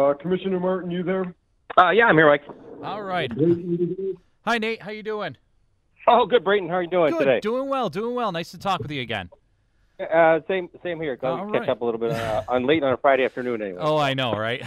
[0.00, 1.34] Uh, Commissioner Marton, you there?
[1.76, 2.42] Uh, yeah, I'm here, Mike.
[2.82, 3.30] All right.
[4.46, 4.80] Hi, Nate.
[4.82, 5.36] How you doing?
[6.06, 6.68] Oh, good, Brayton.
[6.68, 7.18] How are you doing Good.
[7.18, 7.40] today?
[7.40, 7.90] Doing well.
[7.90, 8.32] Doing well.
[8.32, 9.28] Nice to talk with you again.
[10.00, 11.16] Uh, same, same here.
[11.16, 11.68] Glad All we catch right.
[11.70, 13.78] up a little bit uh, on late on a Friday afternoon, anyway.
[13.80, 14.62] Oh, I know, right?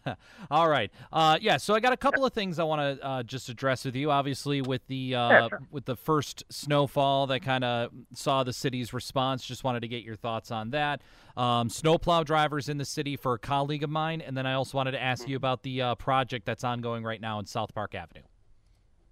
[0.50, 0.90] All right.
[1.12, 1.56] Uh, yeah.
[1.56, 4.10] So I got a couple of things I want to uh, just address with you.
[4.10, 5.60] Obviously, with the uh, Yeah, sure.
[5.70, 9.44] with the first snowfall that kind of saw the city's response.
[9.44, 11.00] Just wanted to get your thoughts on that.
[11.36, 14.76] Um, snowplow drivers in the city for a colleague of mine, and then I also
[14.76, 17.94] wanted to ask you about the uh, project that's ongoing right now in South Park
[17.94, 18.22] Avenue.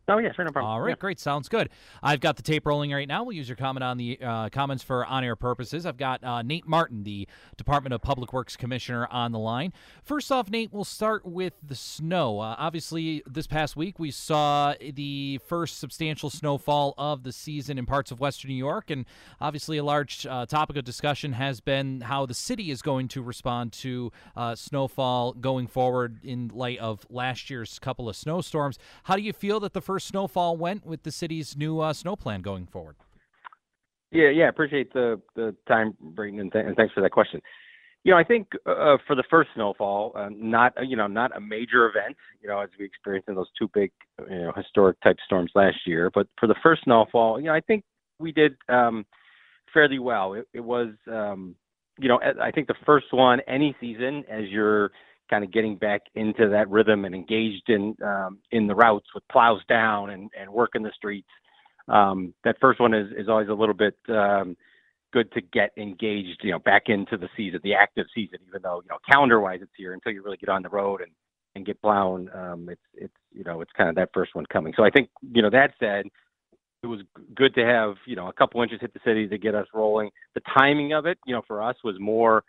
[0.08, 0.72] Oh, yeah, sure, no problem.
[0.72, 1.20] All right, great.
[1.20, 1.68] Sounds good.
[2.02, 3.22] I've got the tape rolling right now.
[3.22, 5.86] We'll use your comment on the uh, comments for on-air purposes.
[5.86, 9.72] I've got uh, Nate Marton, the Department of Public Works Commissioner, on the line.
[10.02, 12.40] First off, Nate, we'll start with the snow.
[12.40, 17.86] Uh, obviously, this past week we saw the first substantial snowfall of the season in
[17.86, 19.06] parts of Western New York, and
[19.40, 23.22] obviously a large uh, topic of discussion has been how the city is going to
[23.22, 28.78] respond to uh, snowfall going forward in light of last year's couple of snowstorms.
[29.04, 32.16] How do you feel that the first snowfall went with the city's new uh, snow
[32.16, 32.96] plan going forward?
[34.10, 37.40] Yeah, yeah, appreciate the the time, Brayton, and, th- and thanks for that question.
[38.04, 41.40] You know, I think uh, for the first snowfall, uh, not you know not a
[41.40, 43.90] major event, you know, as we experienced in those two big,
[44.28, 46.10] you know, historic type storms last year.
[46.12, 47.84] But for the first snowfall, you know, I think
[48.18, 49.06] we did um,
[49.72, 50.34] fairly well.
[50.34, 51.54] It, it was, um,
[51.98, 54.90] you know, I think the first one any season as you're
[55.32, 59.26] kind of getting back into that rhythm and engaged in um, in the routes with
[59.30, 61.28] plows down and and working the streets
[61.88, 64.56] um, that first one is, is always a little bit um,
[65.12, 68.80] good to get engaged, you know, back into the season, the active season, even though,
[68.82, 71.10] you know, calendar wise it's here until you really get on the road and,
[71.54, 72.28] and get plowing.
[72.34, 74.72] Um, it's, it's, you know, it's kind of that first one coming.
[74.76, 76.06] So I think, you know, that said,
[76.82, 77.00] it was
[77.36, 80.10] good to have, you know, a couple inches hit the city to get us rolling.
[80.34, 82.42] The timing of it, you know, for us was more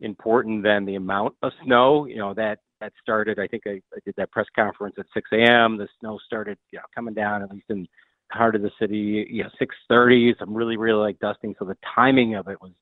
[0.00, 3.98] important than the amount of snow, you know, that, that started, I think I, I
[4.04, 5.76] did that press conference at 6 a.m.
[5.76, 7.86] The snow started, you know, coming down at least in
[8.32, 11.54] heart of the city, you know, six thirty, some really, really like dusting.
[11.58, 12.72] So the timing of it was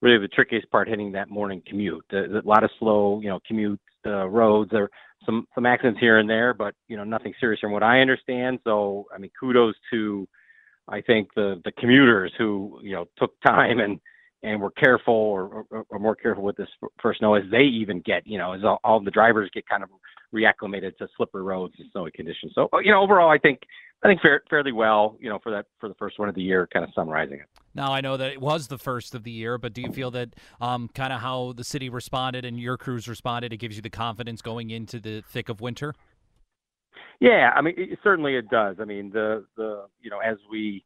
[0.00, 2.04] really the trickiest part hitting that morning commute.
[2.10, 4.70] There's a lot of slow, you know, commute uh, roads.
[4.70, 4.88] There
[5.26, 8.60] some some accidents here and there, but you know, nothing serious from what I understand.
[8.64, 10.26] So I mean, kudos to
[10.88, 14.00] I think the the commuters who you know took time and
[14.42, 16.68] and we're careful or, or, or more careful with this
[17.02, 19.82] first snow as they even get, you know, as all, all the drivers get kind
[19.82, 19.88] of
[20.34, 22.52] reacclimated to slippery roads and snowy conditions.
[22.54, 23.60] So, you know, overall, I think
[24.02, 26.42] I think fair, fairly well, you know, for that for the first one of the
[26.42, 27.46] year, kind of summarizing it.
[27.74, 30.10] Now I know that it was the first of the year, but do you feel
[30.12, 33.82] that um, kind of how the city responded and your crews responded, it gives you
[33.82, 35.94] the confidence going into the thick of winter?
[37.20, 38.76] Yeah, I mean, it, certainly it does.
[38.80, 40.84] I mean, the the you know, as we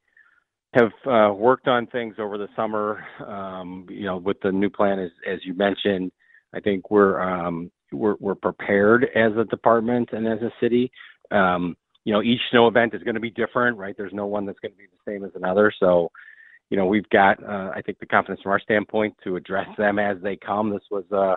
[0.75, 4.99] have uh, worked on things over the summer, um, you know, with the new plan,
[4.99, 6.11] as as you mentioned,
[6.55, 10.91] I think we're um, we're we're prepared as a department and as a city.
[11.31, 13.95] Um, you know, each snow event is going to be different, right?
[13.97, 15.73] There's no one that's going to be the same as another.
[15.79, 16.11] So,
[16.69, 19.99] you know, we've got, uh, I think, the confidence from our standpoint to address them
[19.99, 20.71] as they come.
[20.71, 21.37] This was, uh,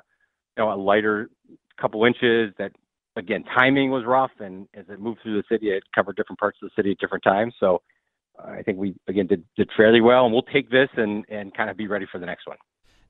[0.58, 1.30] you know, a lighter
[1.80, 2.72] couple inches that,
[3.16, 6.58] again, timing was rough, and as it moved through the city, it covered different parts
[6.64, 7.54] of the city at different times.
[7.60, 7.82] So,
[8.44, 11.70] I think we again did did fairly well, and we'll take this and and kind
[11.70, 12.58] of be ready for the next one.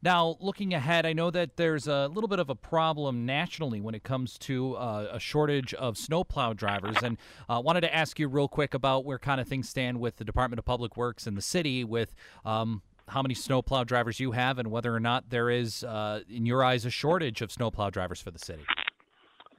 [0.01, 3.95] Now, looking ahead, I know that there's a little bit of a problem nationally when
[3.95, 7.17] it comes to uh, a shortage of snowplow drivers, and
[7.49, 10.23] uh, wanted to ask you real quick about where kind of things stand with the
[10.23, 12.15] Department of Public Works and the city with.
[12.45, 16.47] Um, how many snowplow drivers you have, and whether or not there is, uh, in
[16.47, 18.63] your eyes, a shortage of snowplow drivers for the city.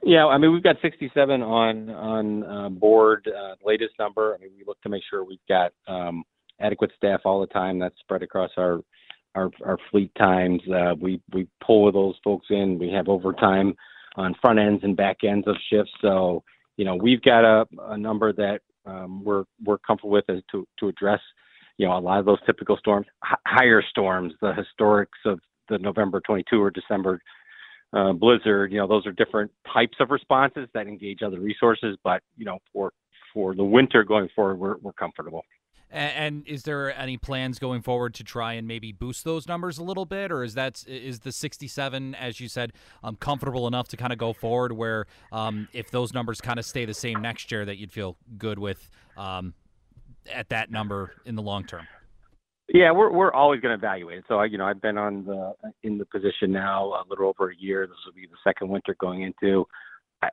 [0.03, 3.27] Yeah, I mean we've got 67 on on uh, board.
[3.27, 4.35] Uh, latest number.
[4.35, 6.23] I mean we look to make sure we've got um,
[6.59, 7.79] adequate staff all the time.
[7.79, 8.81] That's spread across our
[9.35, 10.61] our, our fleet times.
[10.67, 12.79] Uh, we we pull those folks in.
[12.79, 13.75] We have overtime
[14.15, 15.91] on front ends and back ends of shifts.
[16.01, 16.43] So,
[16.75, 20.67] you know, we've got a, a number that um, we're we're comfortable with as to
[20.79, 21.21] to address,
[21.77, 25.39] you know, a lot of those typical storms, H- higher storms, the historics of
[25.69, 27.21] the November 22 or December
[27.97, 28.71] uh, blizzard.
[28.71, 31.97] You know, those are different types of responses that engage other resources.
[32.03, 32.91] But you know, for
[33.33, 35.43] for the winter going forward, we're we're comfortable.
[35.89, 39.77] And, and is there any plans going forward to try and maybe boost those numbers
[39.77, 42.73] a little bit, or is that is the 67, as you said,
[43.05, 44.73] um, comfortable enough to kind of go forward?
[44.73, 48.17] Where um, if those numbers kind of stay the same next year, that you'd feel
[48.37, 49.53] good with um,
[50.31, 51.87] at that number in the long term.
[52.69, 54.25] Yeah, we're we're always going to evaluate it.
[54.27, 55.53] So you know, I've been on the
[55.83, 57.87] in the position now a little over a year.
[57.87, 59.65] This will be the second winter going into.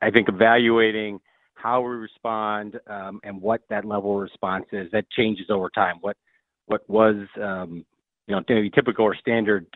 [0.00, 1.20] I, think evaluating
[1.54, 5.96] how we respond um, and what that level of response is that changes over time.
[6.00, 6.16] What
[6.66, 7.84] what was um,
[8.26, 9.66] you know maybe typical or standard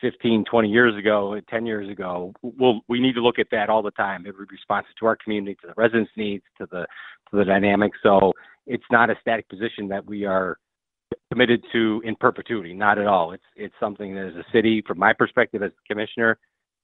[0.00, 2.32] 15, 20 years ago, 10 years ago.
[2.42, 4.26] We'll, we need to look at that all the time.
[4.28, 6.86] Every response to our community, to the residents' needs, to the
[7.30, 7.98] to the dynamics.
[8.02, 8.32] So
[8.66, 10.58] it's not a static position that we are
[11.32, 12.74] committed to in perpetuity.
[12.74, 13.32] Not at all.
[13.32, 16.38] It's it's something that as a city, from my perspective as commissioner,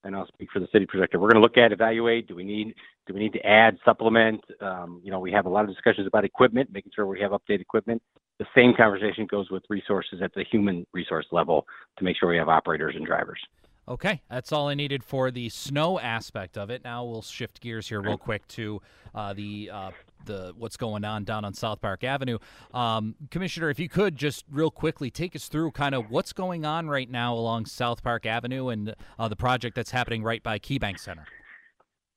[0.05, 1.21] and I'll speak for the city perspective.
[1.21, 2.27] We're going to look at, evaluate.
[2.29, 2.75] Do we need
[3.06, 4.43] do we need to add, supplement?
[4.61, 7.33] Um, you know, we have a lot of discussions about equipment, making sure we have
[7.33, 8.03] updated equipment.
[8.39, 11.67] The same conversation goes with resources at the human resource level
[11.99, 13.41] to make sure we have operators and drivers.
[13.89, 16.85] Okay, that's all I needed for the snow aspect of it.
[16.85, 18.81] Now we'll shift gears here real quick to
[19.12, 19.91] uh, the uh,
[20.27, 22.39] the what's going on down on South Park Avenue.
[22.73, 26.65] Um, Commissioner, if you could just real quickly take us through kind of what's going
[26.65, 30.59] on right now along South Park Avenue and uh, the project that's happening right by
[30.59, 31.25] KeyBank Center.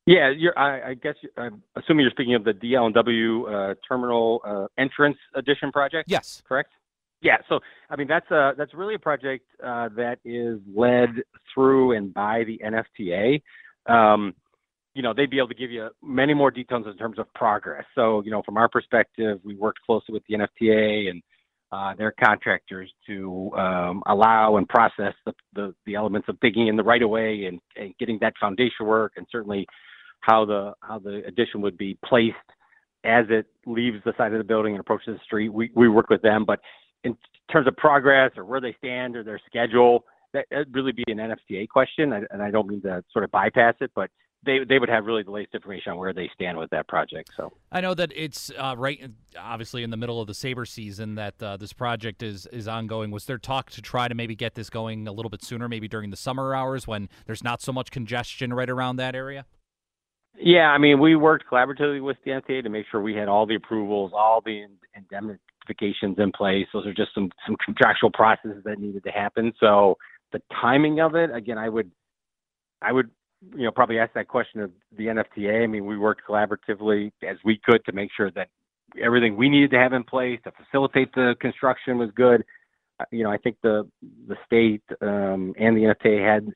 [0.06, 4.40] Yeah, I, I, guess I'm assuming you're speaking of the DL and W uh, terminal
[4.46, 6.12] uh, entrance addition project.
[6.12, 6.70] Yes, correct.
[7.22, 7.60] Yeah, so
[7.90, 11.10] I mean that's a that's really a project uh, that is led
[11.54, 13.42] through and by the NFTA.
[13.92, 14.36] Um,
[14.96, 17.84] you know, they'd be able to give you many more details in terms of progress.
[17.94, 21.22] So, you know, from our perspective, we worked closely with the NFTA and
[21.72, 26.78] uh, their contractors to um, allow and process the, the, the, elements of digging in
[26.78, 29.68] the right of way and, and getting that foundation work and certainly
[30.22, 32.36] how the how the addition would be placed
[33.04, 35.50] as it leaves the side of the building and approaches the street.
[35.50, 36.60] We we work with them, but
[37.04, 37.18] in
[37.52, 41.18] terms of progress or where they stand or their schedule, that would really be an
[41.18, 44.10] NFTA question, and I don't mean to sort of bypass it, but
[44.46, 47.32] they they would have really the latest information on where they stand with that project.
[47.36, 51.16] So I know that it's uh, right, obviously in the middle of the Sabres season
[51.16, 53.12] that uh, this project is is ongoing.
[53.12, 55.88] Was there talk to try to maybe get this going a little bit sooner, maybe
[55.88, 59.46] during the summer hours when there's not so much congestion right around that area?
[60.38, 63.46] Yeah, I mean, we worked collaboratively with the NTA to make sure we had all
[63.46, 66.68] the approvals, all the indemnifications in place.
[66.74, 69.54] Those are just some some contractual processes that needed to happen.
[69.60, 69.98] So
[70.34, 71.92] the timing of it, again, I would
[72.82, 73.10] I would
[73.54, 75.64] you know, probably ask that question of the NFTA.
[75.64, 78.50] I mean, we worked collaboratively as we could to make sure that
[79.02, 82.44] everything we needed to have in place to facilitate the construction was good.
[83.00, 83.90] Uh, you know, I think the
[84.28, 86.48] the state um, and the NFTA had,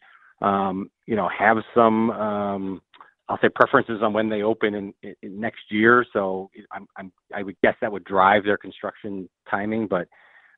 [0.45, 2.81] um, you know, have some, um,
[3.27, 6.05] I'll say, preferences on when they open in, in next year.
[6.13, 9.87] So I'm, I'm, I would guess that would drive their construction timing.
[9.87, 10.07] But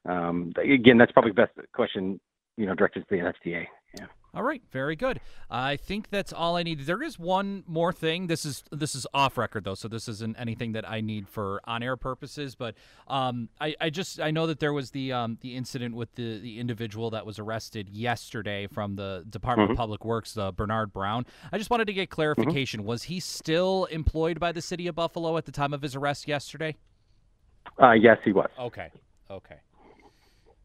[0.07, 2.19] um, again, that's probably the best question,
[2.57, 3.65] you know, directed to the NFTA.
[3.97, 4.05] Yeah.
[4.33, 5.19] All right, very good.
[5.49, 6.79] I think that's all I need.
[6.85, 8.27] There is one more thing.
[8.27, 11.59] This is this is off record though, so this isn't anything that I need for
[11.65, 12.55] on air purposes.
[12.55, 12.75] But
[13.09, 16.39] um, I, I just I know that there was the um, the incident with the
[16.39, 19.73] the individual that was arrested yesterday from the Department mm-hmm.
[19.73, 21.25] of Public Works, uh, Bernard Brown.
[21.51, 22.81] I just wanted to get clarification.
[22.81, 22.87] Mm-hmm.
[22.87, 26.29] Was he still employed by the city of Buffalo at the time of his arrest
[26.29, 26.77] yesterday?
[27.81, 28.49] Uh, yes, he was.
[28.57, 28.91] Okay.
[29.29, 29.57] Okay.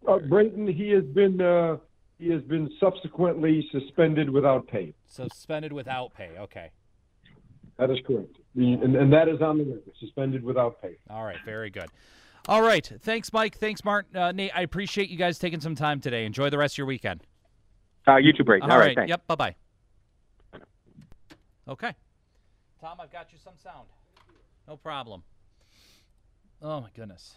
[0.06, 1.78] Uh, Brenton, he has been uh,
[2.18, 4.94] he has been subsequently suspended without pay.
[5.06, 6.30] Suspended without pay.
[6.38, 6.70] Okay.
[7.78, 8.36] That is correct.
[8.54, 9.92] And, and that is on the record.
[10.00, 10.96] Suspended without pay.
[11.10, 11.36] All right.
[11.44, 11.88] Very good.
[12.48, 12.90] All right.
[13.00, 13.58] Thanks, Mike.
[13.58, 14.16] Thanks, Marton.
[14.16, 16.24] Uh, Nate, I appreciate you guys taking some time today.
[16.24, 17.22] Enjoy the rest of your weekend.
[18.08, 18.62] Uh, you too, Brady.
[18.62, 18.96] All, All right.
[18.96, 19.26] right yep.
[19.26, 19.54] Bye bye.
[21.68, 21.92] Okay.
[22.80, 23.88] Tom, I've got you some sound.
[24.68, 25.22] No problem.
[26.62, 27.36] Oh, my goodness.